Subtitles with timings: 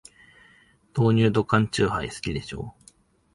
[0.95, 2.73] 豆乳と缶チューハイ、好きでしょ。